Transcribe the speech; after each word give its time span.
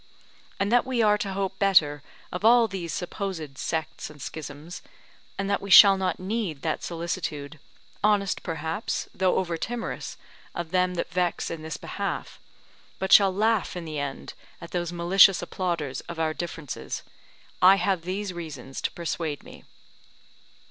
And 0.59 0.71
that 0.71 0.83
we 0.83 1.03
are 1.03 1.15
to 1.19 1.33
hope 1.33 1.59
better 1.59 2.01
of 2.31 2.43
all 2.43 2.67
these 2.67 2.91
supposed 2.91 3.59
sects 3.59 4.09
and 4.09 4.19
schisms, 4.19 4.81
and 5.37 5.47
that 5.47 5.61
we 5.61 5.69
shall 5.69 5.95
not 5.95 6.19
need 6.19 6.63
that 6.63 6.81
solicitude, 6.81 7.59
honest 8.03 8.41
perhaps, 8.41 9.07
though 9.13 9.35
over 9.35 9.57
timorous, 9.57 10.17
of 10.55 10.71
them 10.71 10.95
that 10.95 11.11
vex 11.11 11.51
in 11.51 11.61
this 11.61 11.77
behalf, 11.77 12.39
but 12.97 13.13
shall 13.13 13.31
laugh 13.31 13.75
in 13.75 13.85
the 13.85 13.99
end 13.99 14.33
at 14.59 14.71
those 14.71 14.91
malicious 14.91 15.43
applauders 15.43 16.01
of 16.09 16.17
our 16.19 16.33
differences, 16.33 17.03
I 17.61 17.75
have 17.75 18.01
these 18.01 18.33
reasons 18.33 18.81
to 18.81 18.91
persuade 18.93 19.43
me. 19.43 19.65